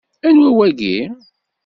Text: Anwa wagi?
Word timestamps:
Anwa 0.27 0.49
wagi? 0.57 0.97